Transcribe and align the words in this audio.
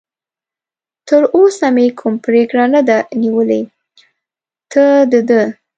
تراوسه 1.07 1.67
مې 1.75 1.85
کوم 1.99 2.13
پرېکړه 2.25 2.65
نه 2.73 2.81
ده 2.87 2.97
نیولې، 3.21 3.61
ته 4.71 4.85
د 5.11 5.13
ده. 5.29 5.41